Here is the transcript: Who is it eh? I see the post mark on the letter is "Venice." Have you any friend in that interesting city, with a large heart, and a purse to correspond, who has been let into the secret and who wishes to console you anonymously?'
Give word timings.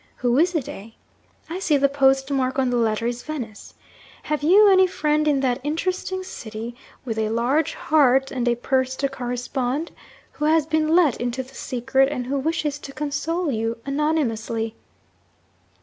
Who 0.15 0.39
is 0.39 0.55
it 0.55 0.67
eh? 0.67 0.89
I 1.47 1.59
see 1.59 1.77
the 1.77 1.87
post 1.87 2.31
mark 2.31 2.57
on 2.57 2.71
the 2.71 2.75
letter 2.75 3.05
is 3.05 3.21
"Venice." 3.21 3.75
Have 4.23 4.41
you 4.41 4.71
any 4.71 4.87
friend 4.87 5.27
in 5.27 5.41
that 5.41 5.61
interesting 5.63 6.23
city, 6.23 6.75
with 7.05 7.19
a 7.19 7.29
large 7.29 7.75
heart, 7.75 8.31
and 8.31 8.47
a 8.47 8.55
purse 8.55 8.95
to 8.95 9.07
correspond, 9.07 9.91
who 10.31 10.45
has 10.45 10.65
been 10.65 10.87
let 10.95 11.17
into 11.21 11.43
the 11.43 11.53
secret 11.53 12.09
and 12.11 12.25
who 12.25 12.39
wishes 12.39 12.79
to 12.79 12.91
console 12.91 13.51
you 13.51 13.77
anonymously?' 13.85 14.73